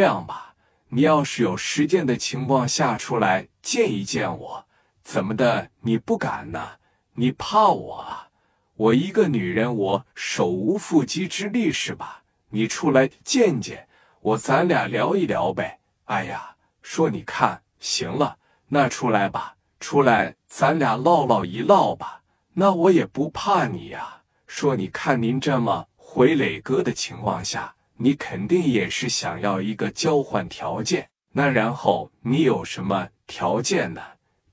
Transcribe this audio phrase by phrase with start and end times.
[0.00, 0.54] 这样吧，
[0.88, 4.64] 你要是有时间的情况下出来见一见我，
[5.02, 5.68] 怎么的？
[5.82, 6.70] 你不敢呢？
[7.12, 8.28] 你怕我啊？
[8.76, 12.22] 我一个女人，我手无缚鸡之力是吧？
[12.48, 13.86] 你出来见见
[14.22, 15.80] 我，咱俩聊一聊呗。
[16.06, 18.38] 哎呀，说你看，行了，
[18.68, 22.22] 那出来吧，出来，咱俩唠唠一唠吧。
[22.54, 24.22] 那我也不怕你呀。
[24.46, 31.10] 说你看您这么回磊哥的情况下，你肯定也是想要一个交换条件。
[31.32, 34.00] 那然后你有什么条件呢？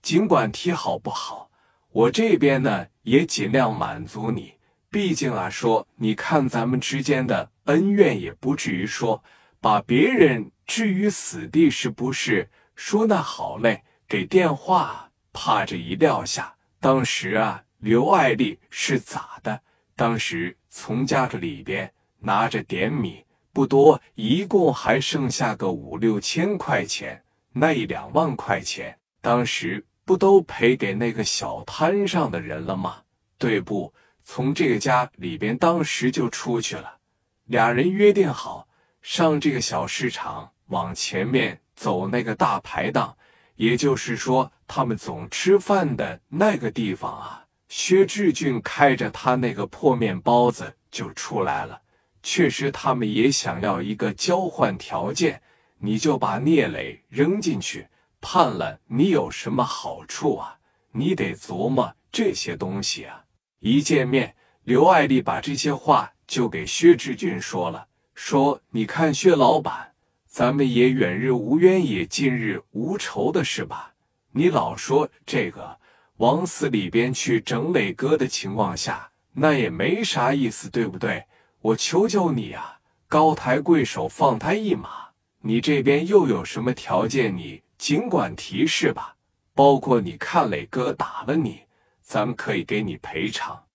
[0.02, 1.50] 尽管提好不好，
[1.92, 4.54] 我这边呢也尽量满足你。
[4.90, 9.24] 毕竟啊，说你看咱们之间的恩怨也不至于说
[9.62, 10.52] 把别人。
[10.66, 12.50] 置于死地是不是？
[12.76, 15.10] 说那好嘞，给电话。
[15.32, 19.62] 怕这一撂下，当时啊，刘爱丽是咋的？
[19.96, 21.90] 当时从家这里边
[22.20, 23.24] 拿着点米，
[23.58, 27.24] 不多，一共还剩下个五六千块钱。
[27.54, 32.98] 那一两万块钱，当时不都赔给那个小摊上的人了吗？
[33.40, 33.92] 对不？
[34.24, 37.00] 从这个家里边，当时就出去了。
[37.46, 38.68] 俩人约定好
[39.02, 40.52] 上这个小市场。
[40.68, 43.18] 往前面走，那个大排档，
[43.56, 47.46] 也就是说，他们总吃饭的那个地方啊。
[47.70, 51.82] 薛志俊开着他那个破面包子就出来了。
[52.30, 55.42] 确实，他们也想要一个交换条件，
[55.80, 57.88] 你就把聂磊扔进去，
[58.20, 60.58] 判了你有什么好处啊？
[60.92, 63.24] 你得琢磨这些东西啊。
[63.60, 69.94] 一见面，刘爱丽把这些话就给薛志俊说了，说：“你看，薛老板。”
[70.28, 73.94] 咱们也远日无冤，也近日无仇的是吧？
[74.34, 75.80] 你老说这个
[76.18, 81.24] 往死里边去整磊哥的情况下，那也没啥意思，对不对？
[81.68, 82.80] 我求求你啊，
[83.10, 85.10] 高抬贵手，放他一马。
[85.42, 87.36] 你这边又有什么条件？
[87.36, 89.18] 你尽管提示吧。
[89.54, 91.64] 包括你看磊哥打了你，
[92.02, 93.66] 咱们可以给你赔偿，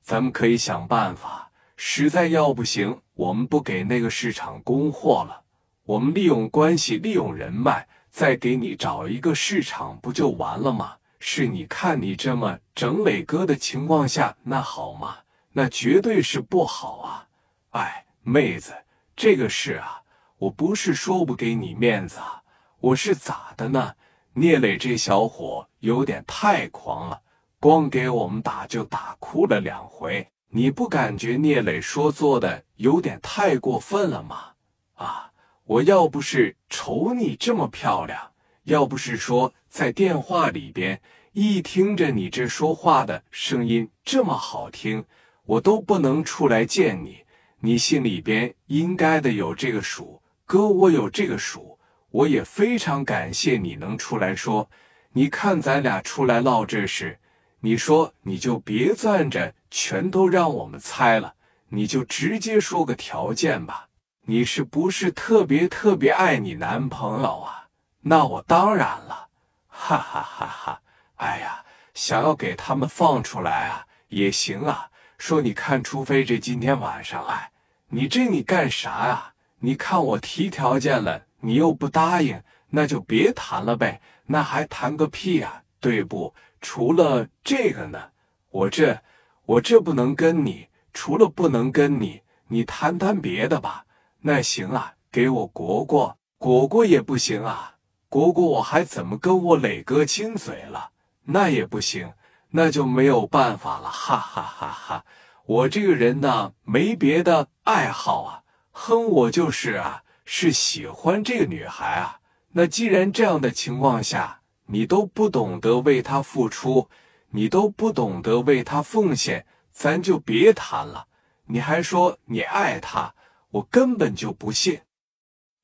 [0.00, 1.50] 咱们可以想办法。
[1.76, 5.42] 实在要不行，我们不给那个市场供货了。
[5.84, 10.94] 我们利用关系，利用人脉，再给你找一个市场，不就完了吗？
[11.18, 15.18] 是你看你这么整磊哥的情况下，那好吗？
[15.52, 17.28] 那绝对是不好啊！
[17.70, 18.72] 哎，妹子，
[19.16, 20.02] 这个事啊，
[20.38, 22.42] 我不是说不给你面子啊，
[22.78, 23.94] 我是咋的呢？
[24.34, 27.20] 聂磊这小伙有点太狂了，
[27.58, 34.52] 光给我们打就打哭了两回，你不感觉聂磊说做的有点太过分了吗？
[34.94, 35.32] 啊！
[35.64, 38.32] 我要不是瞅你这么漂亮，
[38.64, 41.00] 要不是说在电话里边
[41.32, 45.04] 一听着你这说话的声音这么好听，
[45.50, 47.24] 我都不能出来见你。
[47.58, 51.76] 你心里边应该的有这个数，哥，我有这个数。
[52.10, 54.70] 我也非常感谢你能出来说。
[55.12, 57.18] 你看咱俩出来唠这事，
[57.60, 61.34] 你说你就别攥着，全都让我们猜了，
[61.70, 63.88] 你就直接说个条件吧。
[64.26, 67.66] 你是不是特别特别爱你男朋友啊？
[68.02, 69.26] 那我当然了，
[69.66, 70.80] 哈哈哈哈！
[71.16, 74.89] 哎呀，想要给他们放出来啊，也行啊。
[75.20, 77.52] 说你看，除非这今天晚上，哎，
[77.90, 79.34] 你这你干啥呀？
[79.58, 84.00] 你看我提条件了，你又不答应，那就别谈了呗。
[84.24, 85.62] 那还谈个屁啊？
[85.78, 86.34] 对不？
[86.62, 88.02] 除了这个呢，
[88.48, 88.98] 我这
[89.44, 93.84] 我这不能跟你，除了不能跟你，你谈谈别的吧。
[94.22, 97.74] 那行啊，给我果果，果果也不行啊，
[98.08, 100.92] 果果我还怎么跟我磊哥亲嘴了？
[101.24, 102.10] 那也不行，
[102.50, 105.04] 那就没有办法了， 哈哈哈哈！
[105.46, 112.20] 我这个人呢，没别的爱好啊，哼，我就是啊，是喜欢这个女孩啊。
[112.52, 116.88] 那既然这样的情况下，你都不懂得为她付出，
[117.30, 121.06] 你都不懂得为她奉献，咱就别谈了。
[121.46, 123.14] 你还说你爱她？
[123.50, 124.80] 我根本就不信，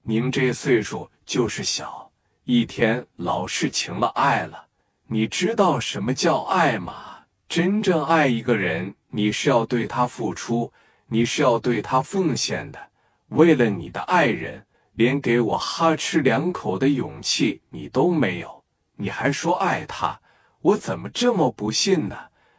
[0.03, 2.11] 您这岁数就是小，
[2.43, 4.66] 一天老是情了爱了。
[5.09, 7.19] 你知道什么叫爱吗？
[7.49, 10.73] 真正爱一个人，你是要对他付出，
[11.07, 12.91] 你是要对他奉献的。
[13.29, 18.65] 为了你的爱人，连给我哈吃两口的勇气你都没有，
[18.97, 20.21] 你还说爱他？
[20.61, 22.17] 我怎么这么不信呢？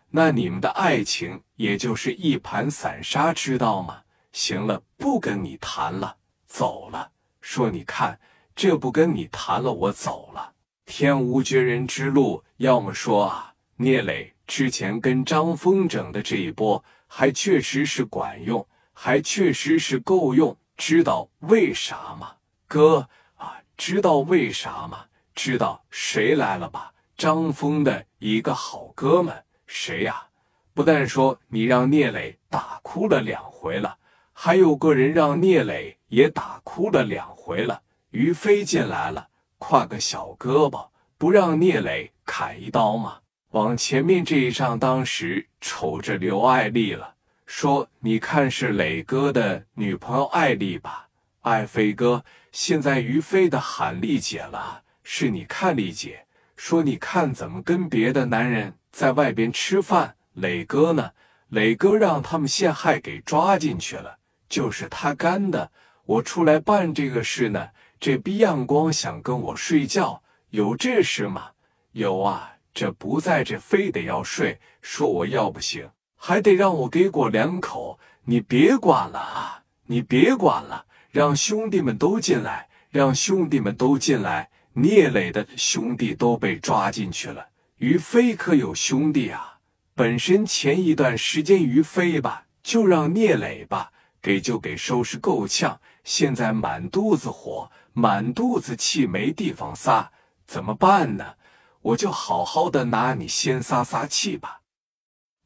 [0.09, 4.03] 那你们的爱情也就是一盘散沙，知道吗？
[4.31, 6.15] 行了，不跟你谈了，
[6.45, 7.11] 走了。
[7.41, 8.17] 说你看，
[8.55, 10.53] 这不跟你谈了，我走了。
[10.87, 20.57] 天无绝人之路，要么说啊，聂磊之前跟张峰整的这一波，还确实是管用，还确实是够用。
[20.77, 22.31] 知道为啥吗？
[22.69, 25.05] 哥啊，知道为啥吗？
[25.35, 26.93] 知道谁来了吧？
[27.17, 30.27] 张峰的一个好哥们，谁呀？
[30.73, 33.97] 不但说你让聂磊打哭了两回了，
[34.31, 37.81] 还有个人让聂磊也打哭了两回了。
[38.11, 39.27] 于飞进来了，
[39.59, 40.87] 挎个小胳膊，
[41.17, 43.19] 不让聂磊砍一刀吗？
[43.51, 47.15] 往前面这一上，当时瞅着刘爱丽了，
[47.45, 51.07] 说：“你看是磊哥的女朋友爱丽吧？
[51.41, 56.25] 爱飞哥，现在于飞的喊丽姐了，是你看丽姐，
[56.55, 61.11] 说你看怎么跟别的男人在外边吃饭。”磊哥呢？
[61.47, 64.17] 磊哥让他们陷害给抓进去了，
[64.49, 65.71] 就是他干的。
[66.05, 70.21] 我出来办这个事呢，这逼样光想跟我睡觉，
[70.51, 71.49] 有这事吗？
[71.93, 77.99] 有啊，这不在这非得要睡，说我要不行，还得让我给过两口。
[78.23, 84.49] 你别管了啊，你别管了，让兄弟们都进来，让兄弟们都进来。
[84.73, 87.47] 聂磊的兄弟都被抓进去了，
[87.77, 89.57] 于飞可有兄弟啊？
[89.95, 93.91] 本身前一段时间于飞吧，就让聂磊吧
[94.21, 100.09] 给就给收拾够呛，现在满肚子火，满肚子气，没地方撒，
[100.45, 101.35] 怎么办呢？
[101.81, 104.61] 我就好好的拿你先撒撒气吧。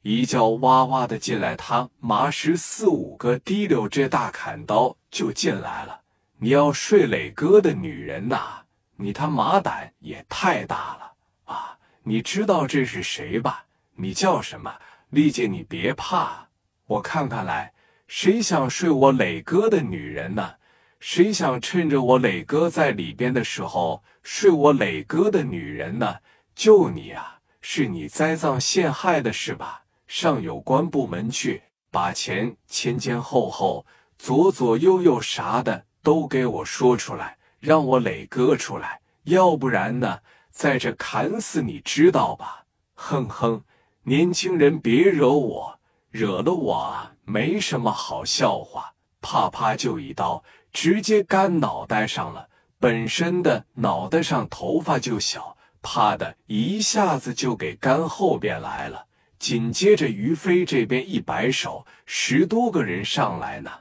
[0.04, 6.02] 一觉哇哇的进来，他麻十四五个提溜这大砍刀就进来了。
[6.38, 8.62] 你要睡磊哥的女人呐？
[8.98, 11.14] 你他妈胆也太大了
[11.46, 11.80] 啊！
[12.04, 13.66] 你知道这是谁吧？
[13.96, 14.72] 你叫什么，
[15.10, 15.48] 丽姐？
[15.48, 16.50] 你别怕，
[16.86, 17.74] 我看看来，
[18.14, 20.56] 谁想睡我磊哥的女人呢？
[21.00, 26.18] 谁想趁着我磊哥在里边的时候睡我磊哥的女人呢？
[26.54, 29.84] 就你啊，是你栽赃陷害的是吧？
[30.08, 33.86] 上有关部门去，把前前前后后、
[34.18, 40.20] 左左右右啥的都给我说出来，让我磊哥出来，要不然呢，
[40.50, 42.66] 在这砍死你，知道吧？
[42.94, 43.64] 哼哼。
[44.04, 45.80] 年轻人，别惹我，
[46.10, 48.94] 惹了我啊没什么好笑话。
[49.22, 50.44] 啪啪就一刀，
[50.74, 52.50] 直接干脑袋上了。
[52.80, 59.06] 本身的脑袋上头发就小，啪的一下子就给干后边来了。
[59.40, 63.72] 紧接着于飞这边一摆手，十多个人上来呢，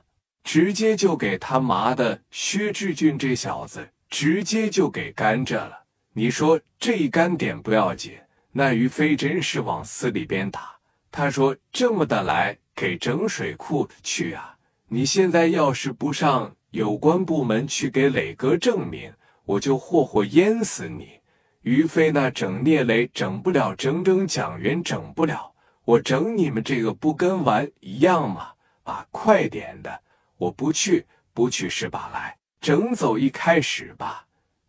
[0.45, 5.85] 直接就给他妈的薛志俊这小子直接就给干着了。
[6.13, 8.13] 你说这一干点不要紧？
[8.53, 10.77] 那于飞真是往死里边打。
[11.13, 14.57] 他说：“这么的来给整水库去啊！
[14.89, 19.13] 你现在要是不上有关部门去给磊哥证明，
[19.45, 21.21] 我就活活淹死你。”
[21.61, 25.53] 于飞那整聂磊整不了，整整蒋元整不了，
[25.85, 28.53] 我整你们这个不跟玩一样吗？
[28.85, 30.01] 啊，快点的！
[30.39, 31.05] 我不去，
[31.35, 32.11] 不去是吧？
[32.15, 34.25] 来，整走一开始吧。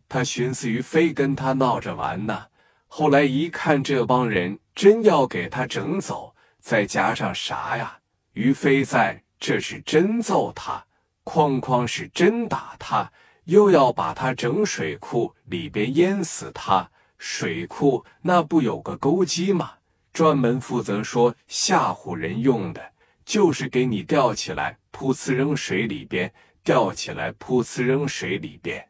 [0.06, 2.44] 他寻思于飞跟他闹着玩呢。
[2.88, 7.96] 后来一看，这帮人真要给他整走，再加上啥呀？
[8.32, 10.84] 于飞在，这是真揍他，
[11.24, 13.12] 哐哐是真打他，
[13.44, 16.90] 又要把他整水库里边淹死他。
[17.18, 19.72] 水库那不有个钩机吗？
[20.12, 22.92] 专门负责说吓唬人用的，
[23.24, 26.32] 就是给你吊起来，噗呲扔水里边，
[26.64, 28.88] 吊起来，噗呲扔水里边。